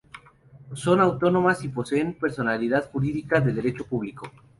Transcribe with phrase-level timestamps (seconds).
[0.73, 4.31] Son autónomas y poseen personalidad jurídica de derecho público.